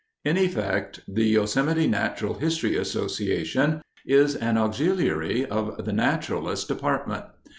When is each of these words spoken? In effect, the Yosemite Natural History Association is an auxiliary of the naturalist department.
In 0.25 0.35
effect, 0.35 1.01
the 1.07 1.25
Yosemite 1.25 1.85
Natural 1.85 2.33
History 2.33 2.75
Association 2.75 3.83
is 4.03 4.35
an 4.35 4.57
auxiliary 4.57 5.45
of 5.45 5.85
the 5.85 5.93
naturalist 5.93 6.67
department. 6.67 7.25